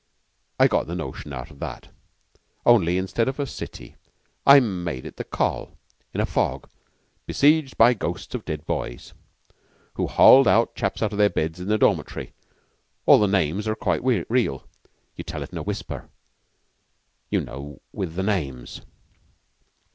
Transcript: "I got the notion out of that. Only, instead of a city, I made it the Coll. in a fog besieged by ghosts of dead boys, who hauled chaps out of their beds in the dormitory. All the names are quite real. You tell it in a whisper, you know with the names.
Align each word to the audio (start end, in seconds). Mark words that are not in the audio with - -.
"I 0.59 0.67
got 0.67 0.87
the 0.87 0.95
notion 0.95 1.31
out 1.31 1.51
of 1.51 1.59
that. 1.59 1.89
Only, 2.65 2.97
instead 2.97 3.27
of 3.27 3.39
a 3.39 3.45
city, 3.45 3.97
I 4.47 4.59
made 4.59 5.05
it 5.05 5.17
the 5.17 5.23
Coll. 5.23 5.77
in 6.11 6.19
a 6.19 6.25
fog 6.25 6.67
besieged 7.27 7.77
by 7.77 7.93
ghosts 7.93 8.33
of 8.33 8.43
dead 8.43 8.65
boys, 8.65 9.13
who 9.93 10.07
hauled 10.07 10.47
chaps 10.73 11.03
out 11.03 11.11
of 11.11 11.19
their 11.19 11.29
beds 11.29 11.59
in 11.59 11.67
the 11.67 11.77
dormitory. 11.77 12.33
All 13.05 13.19
the 13.19 13.27
names 13.27 13.67
are 13.67 13.75
quite 13.75 14.01
real. 14.03 14.65
You 15.17 15.23
tell 15.23 15.43
it 15.43 15.51
in 15.51 15.59
a 15.59 15.61
whisper, 15.61 16.09
you 17.29 17.39
know 17.41 17.79
with 17.93 18.15
the 18.15 18.23
names. 18.23 18.81